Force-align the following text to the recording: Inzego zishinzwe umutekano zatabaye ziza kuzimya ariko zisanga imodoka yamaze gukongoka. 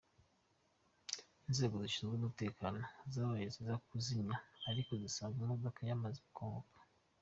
Inzego 1.47 1.75
zishinzwe 1.83 2.15
umutekano 2.17 2.79
zatabaye 3.11 3.45
ziza 3.53 3.73
kuzimya 3.87 4.35
ariko 4.69 4.91
zisanga 5.01 5.37
imodoka 5.41 5.79
yamaze 5.89 6.17
gukongoka. 6.27 6.79